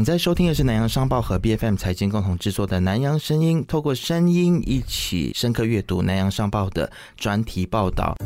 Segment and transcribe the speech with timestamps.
[0.00, 8.16] 你在收听的是南洋商报和 B F M 财经共同制作的《南洋声音》，透过声音一起深刻阅读南洋商报的专题报道。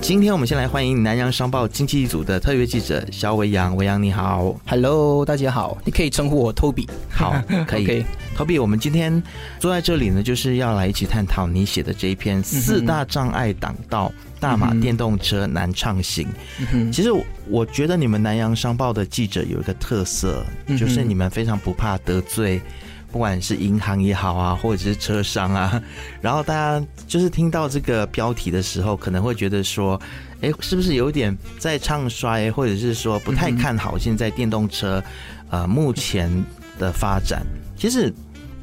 [0.00, 7.34] 今天我们先来欢迎南洋商报经济组的特约记者肖维阳，维阳你好，Hello，大家好，你可以称呼我 Toby，好，
[7.66, 8.04] 可以
[8.36, 9.22] ，Toby，我们今天
[9.58, 16.26] 坐在这里呢，就是要来一起探讨你写的这一篇《四大障碍挡道，大马电动车难畅行》。
[16.92, 17.10] 其实
[17.48, 20.44] 我觉得你们南洋商报的记者有一个特色，
[20.78, 22.60] 就是你们非常不怕得罪。
[23.12, 25.80] 不管是银行也好啊，或者是车商啊，
[26.20, 30.00] 然后大家就是听到这个标题的时候，可能会觉得说，
[30.40, 35.00] 哎，是不是有点在唱衰，或者是说不太看好现在电动车
[35.48, 36.28] 呃目前
[36.76, 37.46] 的发展？
[37.76, 38.12] 其实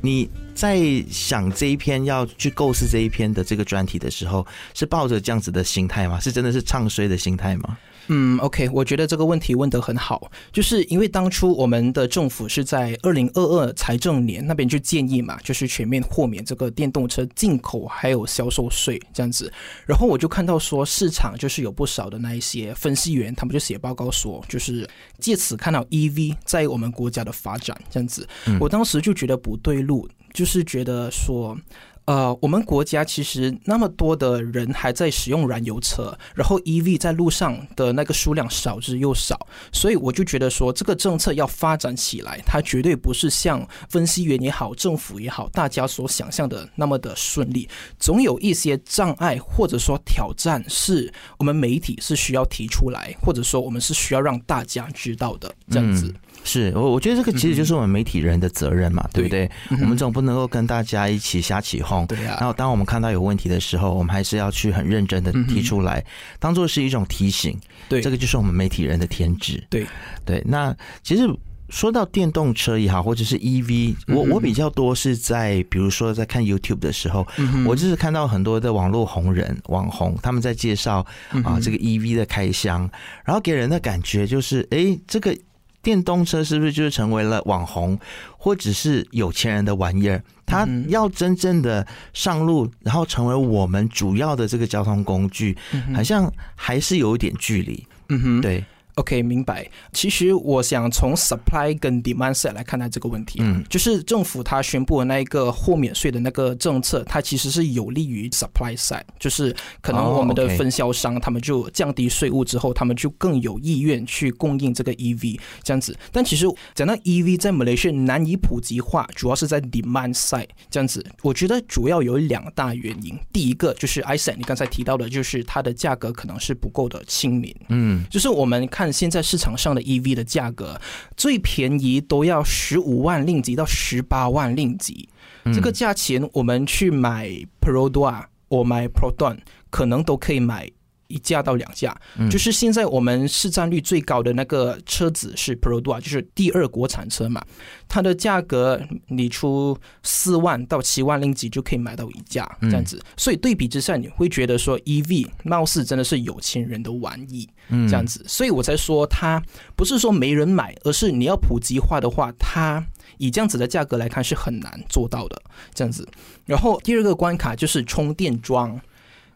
[0.02, 0.30] 你
[0.62, 0.80] 在
[1.10, 6.20] 想这一篇要去构思这一篇的这个专题的时候，是抱着这样子的心态吗？
[6.20, 7.80] 是真的是唱衰的心态吗？
[8.10, 19.52] 嗯，OK，我觉得这个问题问得很好，就是因为当初我们的政府是在二零二二财政年那边就建议嘛，就是全面豁免这个电动车进口还有销售税这样子，
[19.88, 28.28] 然后我就看到说市场就是有不少的那一些分析员，他们就写报告说，就是借此看到 EV 在我们国家的发展这样子，
[28.60, 31.58] 我当时就觉得不对路，就是觉得说。
[32.06, 39.40] 呃，我们国家其实那么多的人还在使用燃油车，然后 EV 在路上的那个数量少之又少，
[39.72, 56.14] 所以我就觉得说，这个政策要发展起来，它绝对不是像分析员也好、政府也好，大家所想象的那么的顺利，总有一些障碍或者说挑战，是我们媒体是需要提出来，或者说我们是需要让大家知道的，这样子。
[56.44, 59.50] 是我，我觉得这个其实就是我们媒体人的责任嘛，对不对？
[59.70, 62.06] 我们总不能够跟大家一起瞎起哄。
[62.08, 62.38] 对啊。
[62.40, 66.04] 然后，当我们看到有问题的时候，我们还是要去很认真的提出来，
[66.40, 67.56] 当做是一种提醒。
[67.88, 69.64] 对，这个就是我们媒体人的天职。
[69.70, 69.86] 对
[70.26, 70.42] 对。
[70.46, 71.30] 那其实
[71.70, 77.26] 说到电动车也好，或者是 EV，我我比较多是在比如说在看 YouTube 的时候，
[77.66, 81.06] 我就是看到很多的网络红人网红他们在介绍
[81.44, 82.90] 啊这个 EV 的开箱，
[83.24, 85.38] 然后给人的感觉就是，哎，这个。
[85.82, 88.00] 电动车是不是就是成为了网红，
[88.38, 90.24] 或者是有钱人的玩意儿？
[90.46, 95.58] 它要真正的上路，然后成为我们主要的这个交通工具，
[95.96, 97.88] 好像还是有一点距离。
[98.10, 98.64] 嗯哼，对。
[98.96, 99.70] OK，明白。
[99.94, 103.40] 其实我想从 supply 跟 demand side 来看待这个问题。
[103.42, 115.98] 嗯，就是政府它宣布的那一个豁免税的那个政策，它其实是有利于 supply side，就是可能我们的分销商他们就降低税务之后，他们就更有意愿去供应这个 EV 这样子。
[116.12, 121.06] 但其实讲到 EV 在马来西亚难以普及化，主要是在 demand side 这样子。
[121.24, 123.18] 我觉得主要有两大原因。
[123.32, 127.56] 第一个就是 i s a 你刚才提到的，就是它的价格可能是不够的亲民。
[127.70, 128.91] 嗯，就是我们看。
[128.92, 130.80] 看现在市场上的 EV 的价格，
[131.16, 135.08] 最便宜都要十五万令吉到十八万令吉，
[135.54, 137.30] 这个价钱我们去买
[137.62, 139.38] Pro 段或买 Pro 段，
[139.70, 140.70] 可能都可以买。
[141.12, 141.96] 一架到两架，
[142.30, 147.44] 就是现在我们市占率最高的那个车子是 Pro d u a 就是第二国产车嘛，
[147.88, 159.42] 它的价格你出四万到七万零几就可以买到一架这样子，所以对比之下你会觉得说 EV 貌似真的是有钱人的玩意，这样子，所以我才说它
[159.76, 162.84] 不是说没人买，而是你要普及化的话，它
[163.18, 165.42] 以这样子的价格来看是很难做到的
[165.74, 166.08] 这样子。
[166.46, 168.80] 然后第二个关卡就是充电桩。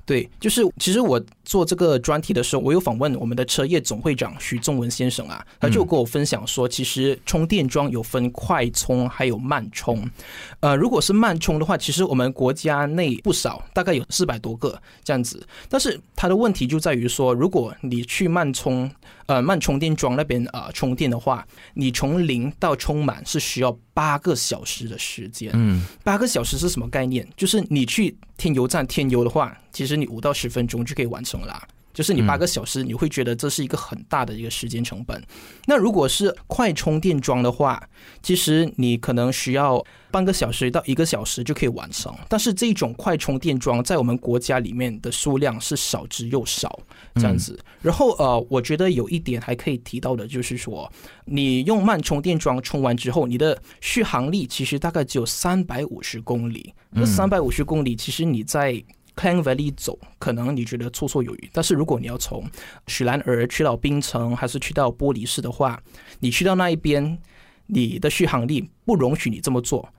[0.06, 10.08] 对，就是其实我做这个专题的时候，我有访问我们的车业总会长徐仲文先生啊，他就跟我分享说，其实充电桩有分快充还有慢充，
[10.60, 18.90] 呃，如果是慢充的话，其实我们国家内不少，大概有四百多个这样子，但是它的问题就在于说，如果你去慢充。
[19.28, 21.44] 呃，慢充电桩那边啊，充电的话，
[21.74, 25.50] 你从零到充满是需要八个小时的时间。
[25.56, 27.28] 嗯，八个小时是什么概念？
[27.36, 31.68] 就是你去添油站添油的话，其实你五到十分钟就可以完成了。
[31.96, 35.20] 就是你八个小时，你会觉得这是一个很大的一个时间成本。
[35.66, 37.82] 那如果是快充电桩的话，
[38.22, 39.82] 其实你可能需要
[40.12, 42.14] 半个小时到一个小时就可以完成。
[42.28, 46.78] 但是这种快充电桩在我们国家里面的数量是少之又少，
[47.16, 47.58] 这样子。
[47.82, 50.92] 然后呃，我觉得有一点还可以提到的就是说，
[51.24, 56.74] 你用慢充电桩充完之后，你的续航力其实大概只有三百五十公里。
[56.90, 58.84] 那三百五十公里，其实你在
[59.16, 61.50] Klang Valley 走，可能你觉得绰绰有余。
[61.54, 62.44] 但是如果你要从
[62.88, 65.82] 雪兰儿去到槟城，还是去到玻璃市的话，
[66.20, 67.18] 你去到那一边，
[67.68, 69.90] 你的续航力不容许你这么做。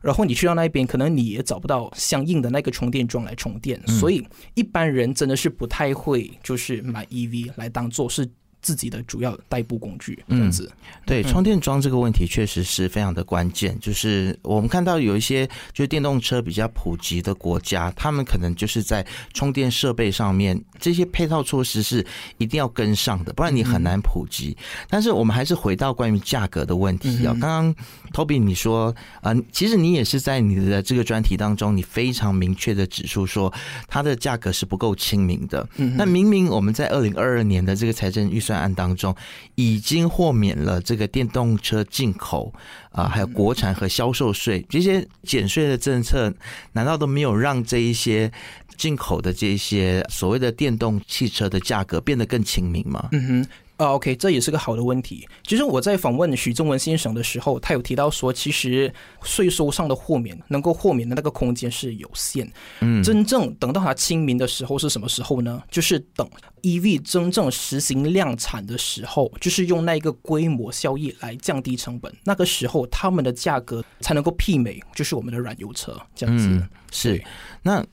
[0.00, 8.28] 然后你去到那一边，可能你也找不到相应的那个充电桩来充电，所以一般人真的是不太会就是买 EV 来当做是。
[8.66, 10.68] 自己的主要代步工具，这样子。
[11.04, 13.78] 对，充电桩这个问题确实是非常的关键。
[13.78, 22.04] 就是我们看到有一些就是电动车比较普及的国家，他们可能就是在充电设备上面这些配套措施是
[22.38, 24.56] 一定要跟上的，不然你很难普及。
[24.90, 27.30] 但是我们还是回到关于价格的问题啊。
[27.40, 27.74] 刚刚
[28.12, 33.52] Toby 你说啊，其实你也是在你的这个专题当中，你非常明确的指出说
[33.86, 35.64] 它的价格是不够亲民的。
[35.76, 38.55] 那明明我们在二零二二年的这个财政预算。
[38.58, 39.14] 案当中
[39.54, 42.52] 已经豁免了这个电动车进口
[42.90, 46.32] 啊，还有国产和销售税这些减税的政策，
[46.72, 48.30] 难道都没有让这一些
[48.76, 53.08] 进口的这些所谓的电动汽车的价格变得更亲民吗？
[53.12, 53.46] 嗯哼。
[53.76, 55.28] 啊，OK，这也是个好的问题。
[55.46, 58.92] 其实我在访问许正文先生的时候，他有提到说，其实
[59.22, 62.50] 税收上的豁免能够豁免的那个空间是有限。
[62.80, 65.62] 嗯，真正等到他清明的时候是什么时候呢？
[65.70, 66.26] 就是等
[66.62, 76.62] EV 真正实行量产的时候，就是用那一个规模效益来降低成本，那个时候他们的价格才能够媲美，就是我们的燃油车这样子。
[76.90, 77.22] 是，
[77.62, 77.84] 那。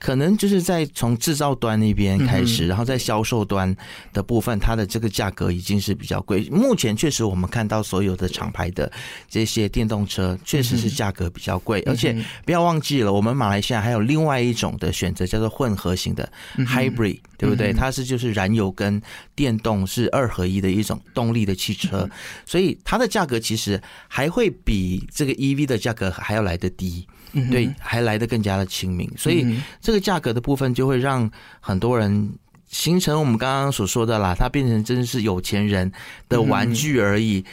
[0.00, 3.76] 可能就是在从制造端那边开始，然后在销售端
[4.14, 6.48] 的部分，它的这个价格已经是比较贵。
[6.50, 8.90] 目前确实我们看到所有的厂牌的
[9.28, 12.16] 这些电动车确实是价格比较贵，而且
[12.46, 17.70] 不要忘记了，我们马来西亚还有另外一种的选择，叫做混合型的 hybrid，对不对？
[17.70, 19.00] 它是就是燃油跟
[19.34, 22.08] 电动是二合一的一种动力的汽车，
[22.46, 27.06] 所以它的价格其实还会比这个 EV 的价格还要来得低。
[27.50, 29.46] 对，还来的更加的亲民，所以
[29.80, 31.30] 这个价格的部分就会让
[31.60, 32.32] 很多人
[32.68, 35.90] 形成我们刚刚所说的啦，它变成真的是有钱人
[36.28, 37.44] 的玩具而已。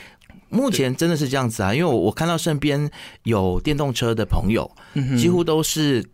[0.49, 2.89] 目前真的是这样子啊，因为我我看到身边
[3.23, 4.69] 有电动车的朋友，
[5.17, 6.05] 几乎都是。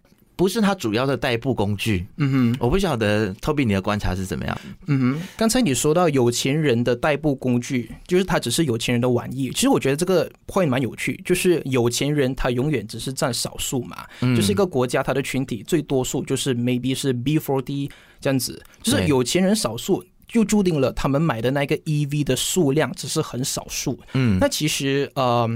[0.44, 2.06] 不是它主要的代步工具。
[2.18, 4.62] 嗯哼，我不晓得 Toby 你的观察是怎么样。
[4.88, 9.50] 嗯哼，刚才你说到有钱人的代步工具，就是它只是有钱人的玩意。
[9.52, 14.06] 其实我觉得这个 point 蛮有趣，就是有钱人他永远只是占少数嘛。
[14.20, 23.98] 嗯，就是一个国家他的群体最多数就是 maybe 是 B for D 这样子，就是有钱人少数，就注定了他们买的那个 EV 的数量只是很少数。
[24.12, 25.50] 嗯，那其实呃。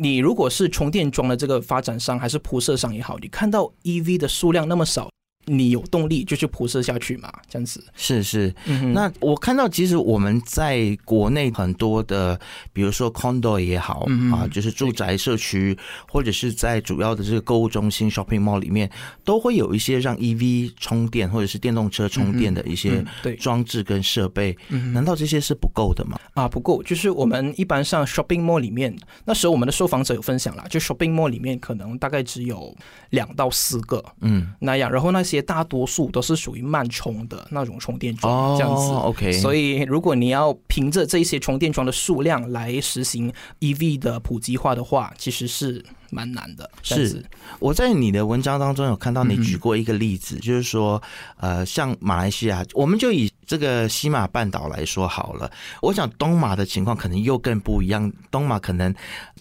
[0.00, 5.10] 你如果是充电桩的这个发展商还是铺设商也好，你看到 EV 的数量那么少。
[5.48, 8.54] 你有动力就去铺设下去嘛，这样子是是。
[8.66, 12.38] 嗯那我看到，其实我们在国内很多的，
[12.72, 15.76] 比如说 condo 也好啊，就是住宅社区，
[16.08, 18.90] 或者是在主要的这个购物中心 shopping mall 里面，
[19.24, 23.04] 都会有一些让 EV 充电或者是电动车充电的一些
[23.38, 24.56] 装置跟设备。
[24.92, 26.18] 难道这些是不够的吗？
[26.34, 26.82] 啊，不够。
[26.82, 32.74] 就是我们一般上 shopping mall 里面，那时候我们的受访者有分享了，就 shopping mall 里面可能大概只有
[33.10, 34.90] 两到四个，嗯，那样。
[34.90, 38.92] 然后那些大多数都是属于慢充的那种充电桩，这样子。
[38.92, 45.84] OK，所以如果你要凭着这些充电桩的数量来实行 EV 的普及化的话，其实是。
[46.10, 47.22] 蛮难的，是
[47.58, 51.02] 我在你的文章当中有看到你举过一个例子，就是说，
[51.36, 55.50] 呃，像马来西亚，我们就以这个西马半岛来说好了。
[55.82, 58.94] 我想东马的情况可能又更不一样，东马可能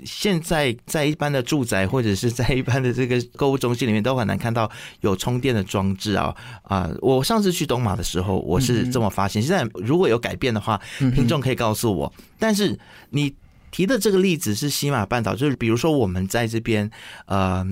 [0.04, 4.70] 现在在一般的住宅或者是在一般的这个购物中心里面都很难看到
[5.00, 6.90] 有充电的装置啊啊！
[7.02, 9.42] 我上次去东马的时候，我是这么发现。
[9.42, 12.14] 现在如果有改变的话，听众可以告诉我。
[12.38, 12.78] 但是
[13.10, 13.34] 你。
[13.70, 16.90] 提的这个例子是西马半岛，就是比如说我们在这边，
[17.26, 17.68] 呃，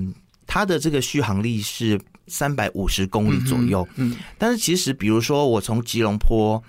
[0.45, 6.61] 它的这个续航力是三百五十公里左右，嗯，但是其实比如说我从吉隆坡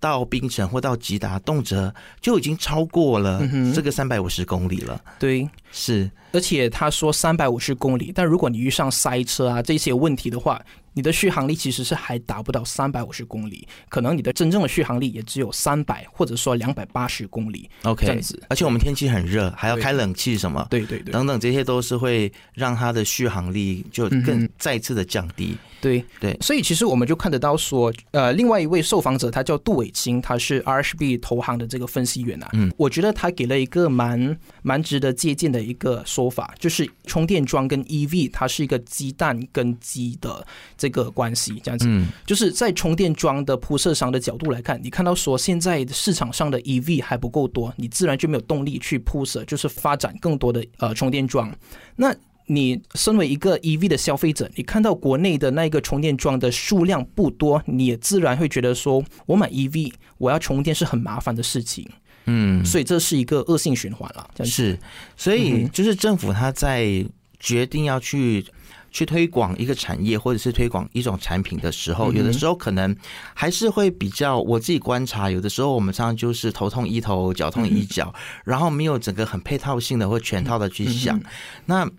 [0.00, 10.62] 到槟城或到吉达，动辄就已经超过了这个三百五十公里了，对，是，而且他说三百五十公里，但如果你遇上塞车啊这些问题的话。
[10.94, 17.66] 你的续航力其实是还达不到三百五十公里，可能你的真正的续航力也只有三百或者说两百八十公里。
[17.84, 18.38] OK，这样子。
[18.50, 20.66] 而且我们天气很热，还要开冷气什么？
[20.68, 25.56] 对对对，等等，这些都是会让它的续航力就更再次的降低。
[25.80, 32.50] 对对，所以其实我们就看得到说，呃，另外一位受访者他叫杜伟清，他是 RHB 投行的这个分析员啊。
[32.52, 40.44] 嗯，我觉得他给了一个蛮蛮值得借鉴的一个说法，就是充电桩跟 EV 它是一个鸡蛋跟鸡的。
[40.76, 41.86] 这个关系这样子，
[42.26, 51.54] 就是在充电桩的铺设商的角度来看，你看到说现在市场上的 EV 还不够多，你自然就没有动力去铺设，就是发展更多的呃充电桩。
[51.94, 52.12] 那
[52.46, 61.88] 你身为一个 EV 的消费者，你看到国内的那个充电桩的数量不多，你也自然会觉得说，我买 EV 我要充电是很麻烦的事情。
[62.26, 64.28] 嗯，所以这是一个恶性循环了。
[64.44, 64.78] 是，
[65.16, 67.04] 所以就是政府他在。
[67.44, 68.46] 决定要去。
[68.92, 72.94] 去推广一个产业或者是推广一种产品的时候，有的时候可能
[73.32, 78.14] 还是会比较我自己观察，有的时候我们常常就是头痛医头，脚痛医脚，
[78.44, 81.18] 然后没有整个很配套性的或全套的去想。
[81.64, 81.90] 那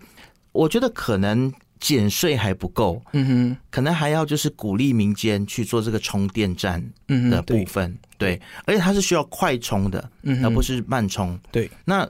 [0.51, 1.51] 我觉得可能
[1.83, 6.81] 减税还不够，嗯哼，可能还要就是鼓励民间去做这个充电站
[7.29, 11.37] 的部分，对，而且它是需要快充的，嗯而不是慢充。
[11.51, 12.09] 对，那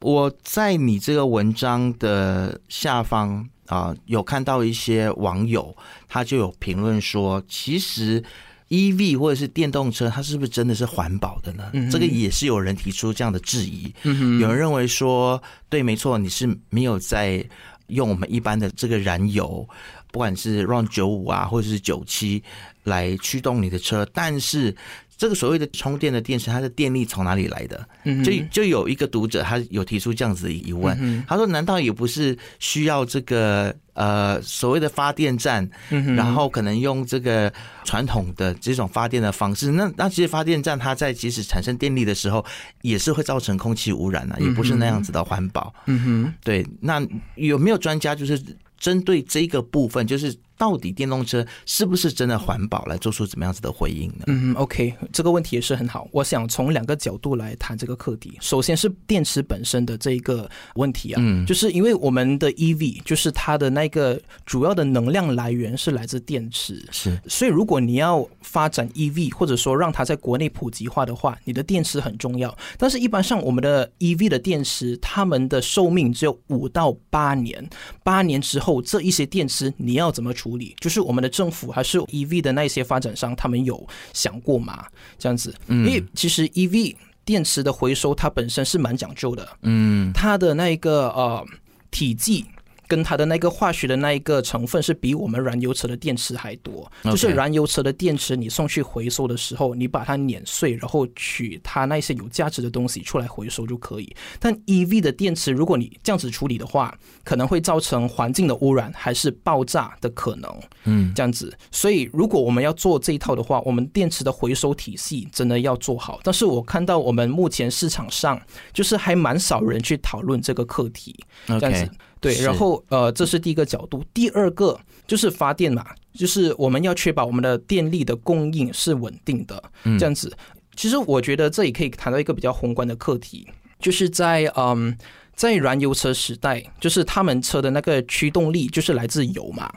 [0.00, 3.48] 我在你这个文章的下方。
[3.66, 5.74] 啊，有看到一些网友，
[6.06, 8.22] 他就有评论说，其实
[8.68, 11.72] E V 或者是电动车，它是不是真的是环保的呢？
[11.90, 13.90] 这个也是有人提出这样的质疑。
[14.02, 17.42] 有人认为说，对，没错，你是没有在
[17.88, 19.68] 用我们一般的这个燃油，
[20.10, 22.42] 不管是 Run 九五啊，或者是九七
[22.82, 24.74] 来驱动你的车，但是。
[25.16, 27.86] 这个所谓的充电的电池，它的电力从哪里来的？
[28.24, 31.24] 就就有一个读者，他有提出这样子的疑问。
[31.28, 35.68] 他说：“难道也不是需要这个呃所谓的发电站，
[36.16, 37.52] 然后可能用这个
[37.84, 39.70] 传统的这种发电的方式？
[39.70, 42.44] 那那其实发电站它在即使产生电力的时候，
[42.82, 45.72] 也是会造成空气污染啊，也不是那样子的环保。
[45.86, 46.66] 嗯哼，对。
[46.80, 47.00] 那
[47.36, 48.40] 有没有专家就是
[48.78, 50.34] 针对这个部分，就是？
[50.56, 52.84] 到底电动车是不是真的环保？
[52.84, 54.24] 来做出怎么样子的回应呢？
[54.26, 56.06] 嗯，OK，这个问题也是很好。
[56.12, 58.36] 我想从两个角度来谈这个课题。
[58.42, 67.18] 首先是电池本身的这一个问题啊，嗯，就是因为我们的 EV 就是它的那个主要的能量来源是来自电池，是。
[67.26, 72.54] 所以如果你要发展 EV 或者说让它在国内普及化的话，你的电池很重要。
[72.76, 77.66] 但是一般上我们的 EV 的电池，它们的寿命只有五到八年，
[78.02, 80.34] 八年之后这一些电池你要怎么？
[80.34, 84.86] 处理就是我们的政府还是 EV 的那些发展商，他们有想过吗？
[85.18, 91.44] 这样子，因为其实 EV 电池的回收它本身是蛮讲究的，嗯，它的那个呃
[91.90, 92.44] 体积。
[92.86, 104.14] 跟它的那个化学的那一个成分是比我们燃油车的电池还多，就是燃油车的电池你送去回收的时候，你把它碾碎，然后取它那些有价值的东西出来回收就可以。
[104.38, 110.50] 但 EV 的电池，如果你这样子处理的话，可能会造成环境的污染，还是爆炸的可能。
[110.84, 111.56] 嗯，这样子。
[111.70, 116.20] 所以如果我们要做这一套的话，我们电池的回收体系真的要做好。
[116.22, 118.40] 但是我看到我们目前市场上
[118.72, 121.14] 就是还蛮少人去讨论这个课题，
[121.46, 121.88] 这样子。
[122.24, 124.04] 对，然后呃，这是第一个角度。
[124.12, 129.62] 第二个就是发电嘛，就是我们要确保我们的电力的供应是稳定的，
[129.98, 130.34] 这样子。
[130.74, 133.46] 其实我觉得这也可以谈到一个比较宏观的课题，
[133.78, 134.96] 就是在嗯，
[135.34, 139.72] 在燃油车时代，就是他们车的那个驱动力就是来自油嘛，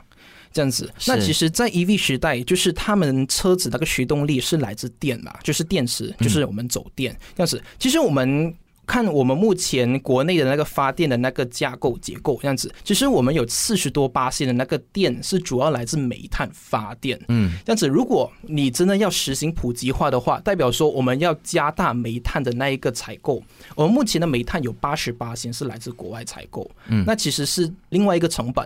[0.52, 0.92] 这样子。
[1.06, 7.62] 那其实，在 EV 时代，就是他们车子那个驱动力是来自电嘛，就是电池，就是我们走电这样子。
[7.78, 8.56] 其实我们。
[8.88, 17.20] 看我们目前国内的那个发电的那个架构结构这样子，其实我们有四十多八线的那个电是主要来自煤炭发电。
[17.28, 23.44] 嗯，这样子，如果你真的要实行普及化的话，代表说我们要加大煤炭的那一个采购。
[23.76, 28.66] 我们目前的煤炭有八十八线是来自国外采购，嗯，那其实是另外一个成本，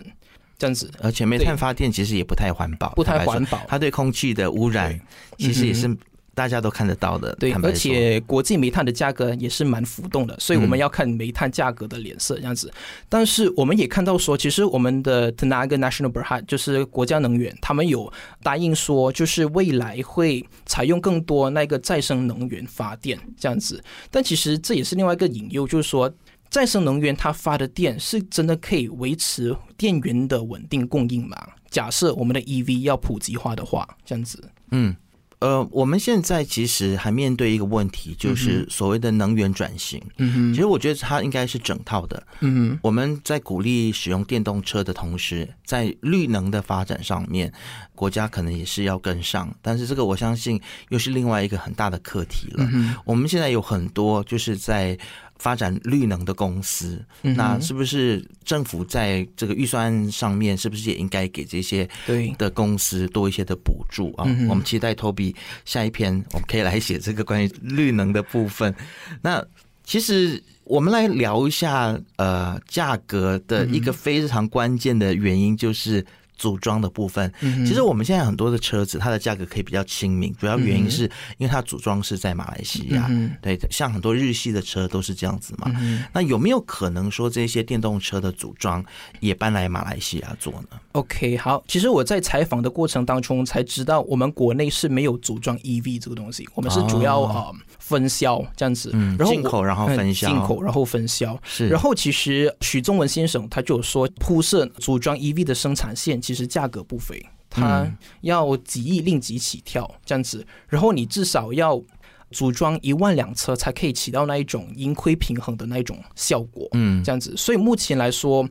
[0.60, 0.92] 这样子。
[1.02, 4.98] 而且煤炭发电其实也不太环保，不太环保，它对空气的污染
[5.40, 5.98] 其实也是。
[6.34, 12.72] 大家都看得到的，对，而且国际煤炭的价格也是蛮浮动的，所以我们要看煤炭价格的脸色这样子。
[13.10, 18.12] 但是我们也看到说，其实我们的 Tenaga National Berhad 就是国家能源，他们有
[18.42, 23.84] 答应说，就是未来会采用更多那个再生能源发电这样子。
[24.10, 26.10] 但其实这也是另外一个隐忧，就是说
[26.50, 31.38] 再生能源它发的电是真的可以维持电源的稳定供应吗？
[31.70, 34.96] 假设我们的 EV 要普及化的话，这样子，嗯。
[35.42, 40.02] 呃，我们现在其实还面对一个问题，就是所谓的能源转型。
[40.18, 42.24] 嗯哼，其实我觉得它应该是整套的。
[42.40, 47.52] 嗯哼，我们在鼓励使用电动车的同时，在绿能的发展上面，
[47.96, 49.54] 国家可能也是要跟上。
[49.62, 52.70] 但是这个我相信又是另外一个很大的课题了。
[53.04, 54.98] 我们现在有很多就是在。
[55.42, 61.90] 发展绿能的公司，那是不是政府在这个预算上面，是不是也应该给这些
[62.38, 64.24] 的公司多一些的补助啊？
[64.48, 65.34] 我们期待 Toby
[65.66, 68.72] 下一篇，我们可以来写这个关于绿能的部分。
[69.20, 69.44] 那
[69.84, 81.04] 其实我们来聊一下，呃，价格的一个非常关键的原因就是组装的部分，其实我们现在很多的车子，它的价格可以比较亲民，主要原因是
[81.38, 83.10] 因为它组装是在马来西亚，
[83.42, 85.72] 对，像很多日系的车都是这样子嘛。
[86.14, 88.84] 那有没有可能说这些电动车的组装
[89.20, 97.52] 也搬来马来西亚做呢？OK，好，其实我在采访的过程当中才知道，我们国内是没有组装 EV 这个东西，我们是主要啊
[97.92, 101.68] 分销这样子，然后进口然后分销，进口然后分销是。
[101.68, 106.22] 然后其实许宗文先生他就说，铺设组装 EV 的生产线。
[106.22, 107.86] 其实价格不菲，他
[108.22, 111.82] 要几亿令吉起跳这样子，然后你至少要
[112.30, 117.36] 组装一万辆车才可以起到那一种盈亏平衡的那一种效果，嗯，这样子。
[117.36, 118.48] 所以目前来说，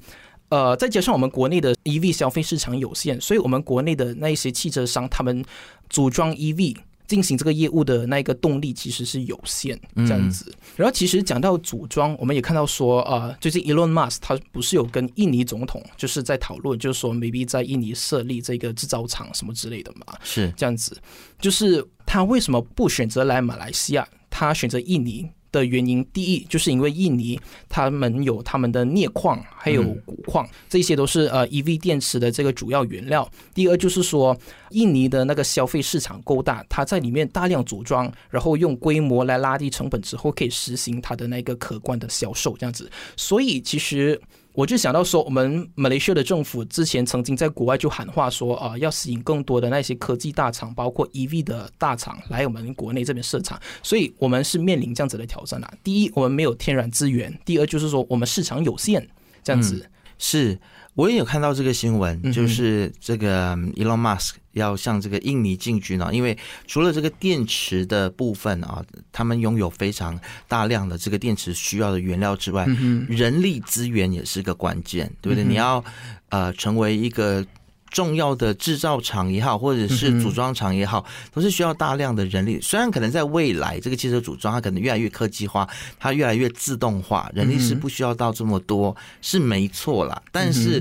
[0.49, 5.45] 呃，再加上我们国内的 EV 消费市场有限，所以我们国内的那一些汽车商，他们
[5.89, 6.77] 组装 EV。
[7.11, 20.52] 进行这个业务的那个动力其实是有限这样子，然后其实讲到组装，我们也看到说，呃，最近 Elon Musk 他不是有跟印尼总统就是在讨论，就是说 maybe 在印尼设立这个制造厂什么之类的嘛，是。
[20.57, 20.97] 这样子，
[21.40, 25.29] 就是他为什么不选择来马来西亚，他选择印尼？
[25.52, 33.28] 的原因，第一就是因为印尼他们有他们的镍矿，还有钴矿，这些都是呃 EV 电池的这个主要原料。
[33.54, 34.37] 第二就是说，
[34.71, 42.90] 印尼的那个消费市场够大，它在里面大量组装，然后用规模来拉低成本之后，可以实行它的那个可观的销售，这样子。
[43.16, 44.21] 所以其实。
[44.52, 55.73] 我就想到说，我们马来西亚的政府之前曾经在国外就喊话说，啊，要吸引更多的那些科技大厂，包括 EV 的大厂来我们国内这边设厂，所以我们是面临这样子的挑战啊。
[55.85, 59.07] 第一，我们没有天然资源；第二，就是说我们市场有限，
[59.42, 59.88] 这样子
[60.19, 60.59] 是。
[60.95, 72.66] 我也有看到这个新闻，就是这个 Elon Musk 要向这个印尼进军呢，因为除了这个电池的部分啊，他们拥有非常大量的这个电池需要的原料之外，
[73.09, 75.45] 人力资源也是个关键，对不对？
[75.45, 75.85] 你要
[76.28, 77.47] 呃成为一个。
[77.92, 81.04] 重要的制造厂也好，或者是组装厂也好，
[81.35, 82.61] 都是需要大量的人力。
[82.62, 90.23] 虽然可能在未来，这个汽车组装它可能越来越科技化，它越来越自动化，人力是不需要到这么多，是没错啦。
[90.30, 90.80] 但是，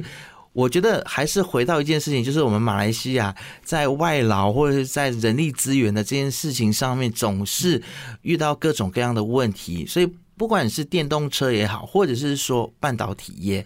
[0.59, 7.81] 我觉得还是回到一件事情，就是我们马来西亚在外劳或者是在人力资源的这件事情上面，总是
[8.23, 10.07] 遇到各种各样的问题，所以。
[10.39, 13.61] 不管是电动车也好，或者是说半导体业，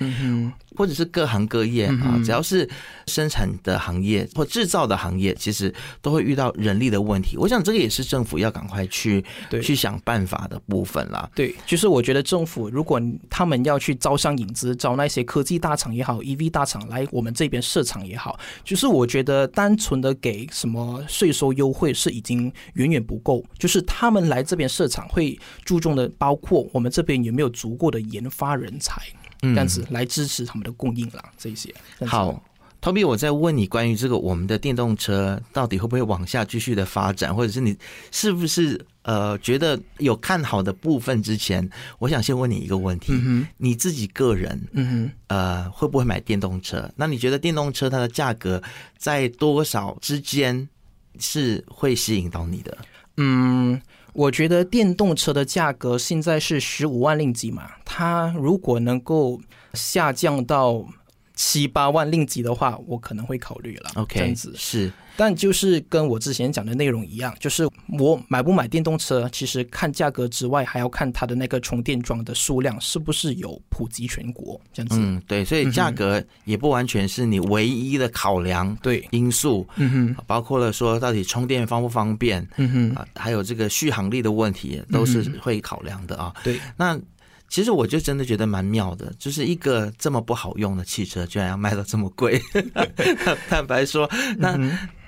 [0.75, 2.67] 或者是各行各业啊，只要是
[3.05, 7.37] 生产的行业或制造的行业，其实都会遇到人力的问题。
[7.37, 9.23] 我想这个也是政府要赶快去
[9.61, 11.29] 去想办法的部分啦。
[11.35, 23.45] 对，就是我觉得政府如果他们要去招商引资，招那些科技大厂也好，EV 大厂来我们这边设厂也好，就是我觉得单纯的给什么税收优惠是已经远远不够。
[23.59, 26.62] 就是他们来这边设厂会注重的包括。
[26.71, 29.01] 我们这边有没有足够的研发人才，
[29.41, 31.23] 这样子来支持他们的供应啦？
[31.37, 31.73] 这些
[32.05, 32.41] 好
[32.81, 37.77] ，Toby，我在问你关于这个我们的电动车到底会不会往下继续的发展，或者是你
[38.11, 41.21] 是不是呃觉得有看好的部分？
[41.21, 41.67] 之前
[41.99, 43.13] 我想先问你一个问题：
[43.57, 46.89] 你自己个人，嗯哼，呃，会不会买电动车？
[46.95, 48.61] 那你觉得电动车它的价格
[48.97, 50.67] 在多少之间
[51.19, 52.77] 是会吸引到你的？
[53.17, 53.81] 嗯。
[54.13, 59.41] 我觉得电动车的价格现在是十五万令吉嘛，它如果能够
[59.73, 60.85] 下降到
[61.35, 63.89] 七八万令吉的话，我可能会考虑了。
[63.95, 64.91] OK，这样子是。
[65.15, 74.97] 但就是跟我之前讲的内容一样，就是我买不买电动车，其实看价格之外，还要看它的那个充电桩的数量是不是有普及全国这样子。
[74.99, 79.67] 嗯，对，所以价格也不完全是你唯一的考量对因素。
[79.75, 86.33] 嗯哼，包括了说到底充电方不方便，嗯哼，啊，还有这个续航力的问题都是会考量的啊。
[86.43, 86.99] 对，那
[87.49, 92.41] 其实我就真的觉得蛮妙的，就是一个这么不好用的汽车，居然要卖到这么贵。
[93.47, 94.57] 坦白说，那。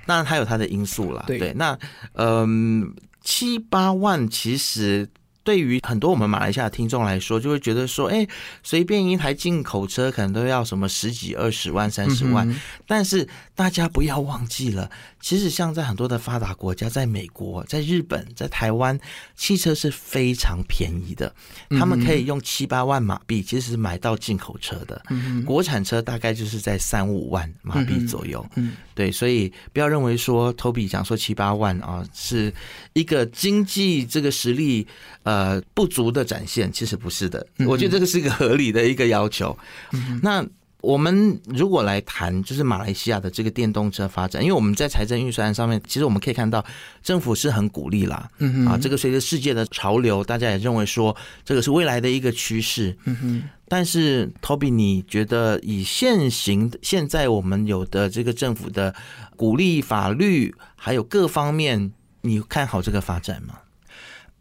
[0.06, 1.78] 那它有它的因素啦，对，那
[2.14, 5.10] 嗯，七八万其实。
[5.46, 8.28] 对于很多我们马来西亚听众来说，就会觉得说，哎，
[8.64, 12.60] 随便一台进口车可能都要什么十几、二十万、三十万。
[12.88, 14.90] 但是大家不要忘记了，
[15.22, 19.00] 其实像在很多的发达国家，在美国、在日本、在台湾，
[19.36, 21.32] 汽车是非常便宜的。
[21.70, 25.00] 他们可以用七八万马币，其实买到进口车的。
[25.46, 28.44] 国产车大概就是在三五万马币左右。
[28.56, 32.52] 嗯对，所以不要认为说 Toby 讲说七八万啊，是
[32.94, 34.88] 一个经济这个实力
[35.22, 35.35] 呃。
[35.36, 39.58] 呃，不足的展现其实不是的，我觉得这个是一个合理的一个要求。
[40.22, 40.46] 那
[40.80, 46.64] 我们如果来谈，就是马来西亚的这个电动车发展，因为我们在财政预算上面，其实我们可以看到
[47.04, 48.30] 政府是很鼓励啦。
[48.38, 52.96] 嗯啊，这个随着世界的潮流，大家也认为说这个是未来的一个趋势。
[53.04, 58.96] 嗯哼，但是，Toby，你觉得以现行现在我们有的这个政府的
[59.36, 63.56] 鼓励法律，还有各方面，你看好这个发展吗？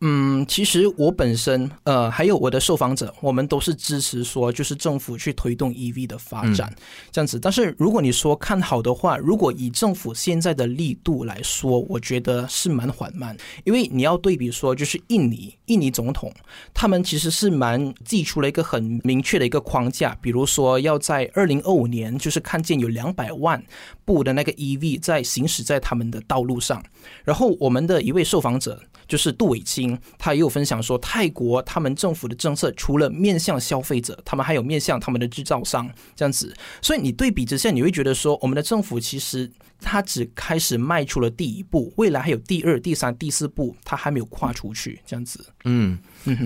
[0.07, 6.71] 嗯，其实我本身呃，还有我的受访者，我们都是支持说，就是政府去推动 EV 的发展
[7.11, 7.41] 这样子。
[7.41, 16.31] 但是如果你说看好的话，如果以政府现在的力度来说，我觉得是蛮缓慢，因为你要对比说，就是印尼，印尼总统
[16.75, 23.65] 他们其实是蛮寄出了一个很明确的一个框架，比如说要在二零二五年，就是看见有两百万
[24.05, 26.83] 部的那个 EV 在行驶在他们的道路上。
[27.25, 29.99] 然后我们的一位受访者就是杜伟清。
[30.19, 36.55] 他也有分享说，泰国他们政府的政策除了面向消费者，他们还有面向他们的制造商这样子。
[36.81, 45.45] 所以你对比之下，你会觉得说，我们的政府其实他只开始迈出了第一步，未来还有第二、第三、第四步，他还没有跨出去这样子。
[45.65, 45.99] 嗯。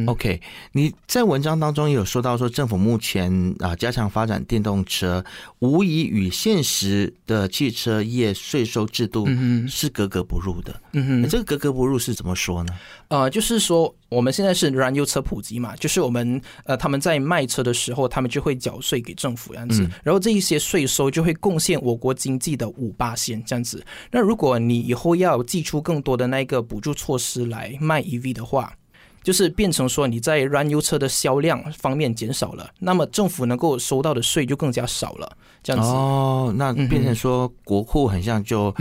[0.08, 0.40] OK，
[0.72, 5.24] 你在文章当中也有说到说，政府目前啊加强发展电动车，
[5.60, 9.24] 无疑与现实的汽车业税收制度
[9.68, 10.82] 是格格不入的。
[10.94, 12.72] 嗯哼，这个格格不入是怎么说呢？
[13.06, 23.80] 呃，就是说我们现在是燃油车普及嘛，就是我们呃他们在卖车的时候，他们就会缴税给政府这样子，然后这一些税收就会贡献我国经济的五八线这样子。
[24.10, 28.74] 那如果你以后要寄出更多的那个补助措施来卖 EV 的话，
[29.22, 35.88] 就是变成说你在燃油车的销量方面减少了，那么政府能够收到的税就更加少了，这样子。
[35.88, 38.74] 哦，那变成说国库很像就，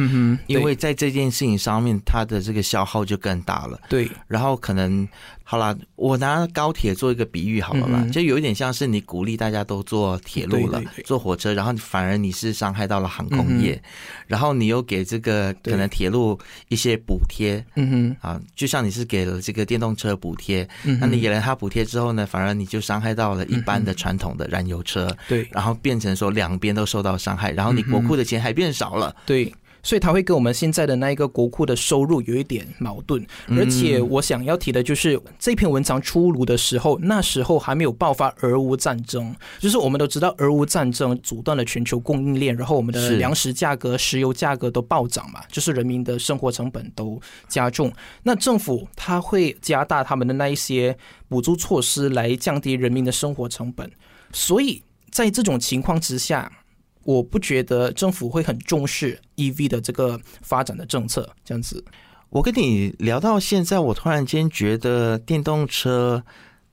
[0.48, 5.08] 因为在这件事情上面，它的这个消耗就更大了，对，然后可能。
[5.50, 13.82] 好了，我拿高铁做一个比喻好了吧，就有一点像是你鼓励大家都坐铁路了，坐火车，然后反而你是伤害到了航空业，
[14.28, 17.90] 然后你又给这个可能铁路一些补贴，嗯
[18.22, 20.68] 哼，啊，就像你是给了这个电动车补贴，
[21.00, 29.50] 那你给了它补贴之后呢，反而你就伤害到了一般的传统的燃油车，对，然后变成说两边都受到伤害，然后你国库的钱还变少了，对。
[29.88, 47.90] 所以它会跟我们现在的那一个国库的收入有一点矛盾，而且我想要提的就是这篇文章出炉的时候，那时候还没有爆发俄乌战争，就是我们都知道俄乌战争阻断了全球供应链，然后我们的粮食价格、石油价格都暴涨嘛，就是人民的生活成本都加重。
[48.24, 50.98] 那政府它会加大他们的那一些
[51.30, 53.90] 补助措施来降低人民的生活成本，
[54.34, 56.52] 所以在这种情况之下。
[57.08, 61.82] 我不觉得政府会很重视 EV 的这个发展的政策，这样子。
[62.28, 66.22] 我跟你聊到现在，我突然间觉得电动车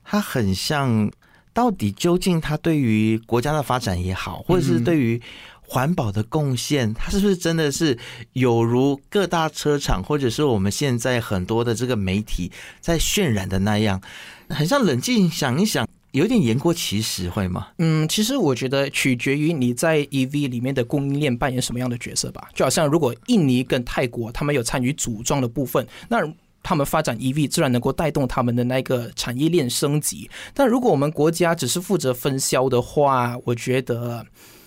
[0.02, 1.08] 它很像，
[1.52, 5.22] 到底究竟它对于国家的发展也好，或者是对于
[5.60, 7.96] 环保的贡献，它是不是真的是
[8.32, 14.02] 有如各大车厂或者是我们现在很多的这个媒体在渲染的那样？
[14.48, 15.88] 很像冷静想一想。
[16.14, 17.66] 有点言过其实，会吗？
[17.78, 22.48] 嗯，其实我觉得取决于你在 EV 里面的供应链扮演什么样的角色吧。
[22.54, 26.18] 就好像如果印尼跟泰国他们有参与组装的部分，那
[26.62, 30.30] 他们发展 EV 自然能够带动他们的那个产业链升级。
[30.54, 34.24] 但如果我们国家只是负责分销的话，我觉得，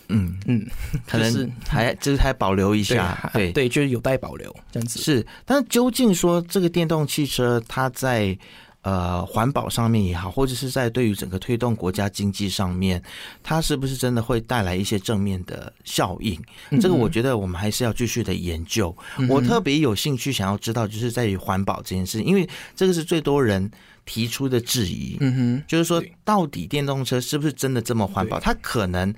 [0.10, 0.68] 嗯嗯，
[1.08, 5.00] 可能还就是还保留一下，对对，就是有待保留这样子。
[5.00, 8.38] 是，但究竟说这个电动汽车它在。
[8.84, 13.02] 呃，环保上面也好，或者是在对于整个推动国家经济上面，
[13.44, 16.42] 它是不是真的会带来一些正面的效应？
[16.80, 18.96] 这个我觉得我们还是要继续的研究。
[19.28, 23.70] 我特别有兴趣想要知道，就是在于环保这件事，因为这个是最多人
[24.06, 25.18] 提出的质疑。
[25.20, 28.40] 嗯哼，就是说，到底电动车是不是真的这么环保？
[28.40, 29.13] 它可能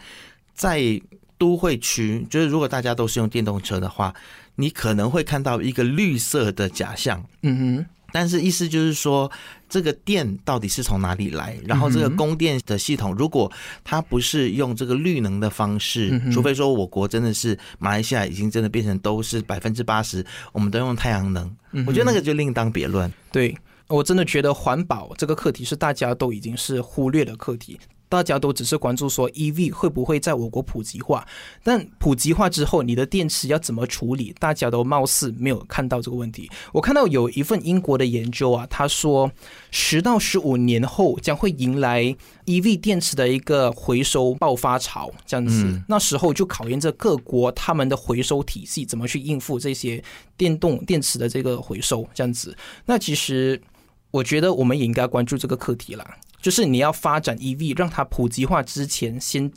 [0.56, 1.00] 在
[1.38, 4.16] 都会区，就是如果大家都是用电动车的话，
[4.56, 7.24] 你可能会看到一个绿色的假象。
[7.44, 7.86] 嗯哼。
[8.12, 9.32] 但是意思就是说，
[9.68, 11.58] 这个电到底是从哪里来？
[11.66, 13.52] 然后这个供电的系统，如果
[13.84, 21.50] 它不是用这个绿能的方式，除非说我国真的是马来西亚已经真的变成都是百分之八十，我们都用太阳能，
[21.86, 23.12] 我觉得那个就另当别论。
[23.32, 23.56] 对
[23.88, 27.80] 我真的觉得环保这个课题是大家都已经是忽略的课题。
[28.10, 31.26] 大家都只是关注说 EV 会不会在我国普及化，
[31.64, 34.36] 但普及化之后，你的电池要怎么处理？
[34.40, 36.50] 大家都貌似没有看到这个问题。
[36.74, 39.32] 我看到有一份英国的研究啊，他说
[39.70, 42.04] 十到十五年后将会迎来
[42.46, 50.04] EV 电池的一个回收爆发潮，这样子，那时候就考验着各国他们的回收体系怎么去应付这些
[50.36, 52.58] 电动电池的这个回收，这样子。
[52.88, 53.62] 那其实
[54.10, 56.04] 我觉得我们也应该关注这个课题了。
[56.42, 59.52] 就是你要发展 EV，让它普及化之前，先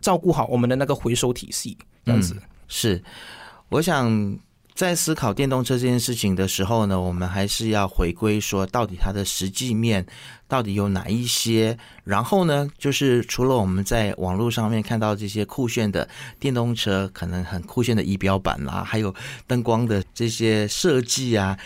[0.00, 2.36] 照顾好我们的那个回收体系，这样子。
[2.68, 3.02] 是，
[3.68, 4.38] 我想
[4.74, 10.06] 在思考电动车这件事情的时候呢，我们还是要回归说，到底它的实际面
[10.46, 11.76] 到底有哪一些？
[12.04, 19.12] 然后呢，就是除了我们在网络上面看到这些酷炫的电动车，可能很酷炫的仪表板啦，还有
[19.48, 21.58] 灯光的这些设计啊，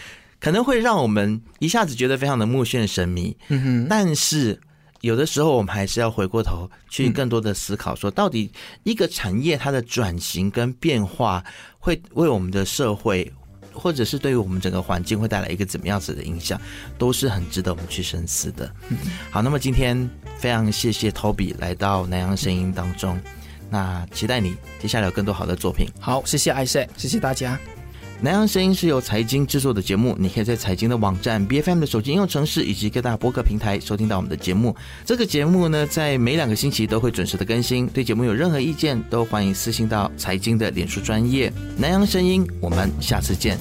[0.43, 3.37] 可能会让我们一下子觉得非常的目眩神迷。
[3.49, 4.61] 嗯哼，但是。
[5.03, 8.49] 有的时候，我们还是要回过头去更多的思考，说到底
[8.85, 11.43] 一个产业它的转型跟变化，
[11.81, 13.29] 会为我们的社会，
[13.73, 16.61] 或者是对于我们整个环境，会带来一个怎么样子的影响，
[16.99, 18.73] 都是很值得我们去深思的。
[19.29, 23.21] 好，那么今天非常谢谢 Toby 来到南洋声音当中，
[23.69, 25.89] 那期待你接下来有更多好的作品。
[25.99, 27.59] 好，谢谢艾 s 谢谢大家。
[28.25, 34.77] 南洋声音是由财经制作的节目，你可以在财经的网站、B F M 的手机应用程式以及各大播客平台收听到我们的节目。
[35.05, 37.85] 这个节目呢，在每两个星期都会准时的更新。
[37.89, 42.47] 对节目有任何意见，都欢迎私信到财经的脸书专业南洋声音。
[42.61, 43.59] 我们下次见。